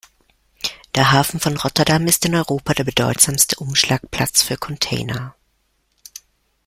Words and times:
Der 0.95 1.11
Hafen 1.11 1.39
von 1.39 1.55
Rotterdam 1.57 2.07
ist 2.07 2.25
in 2.25 2.33
Europa 2.33 2.73
der 2.73 2.85
bedeutsamste 2.85 3.57
Umschlagplatz 3.57 4.41
für 4.41 4.57
Container. 4.57 5.35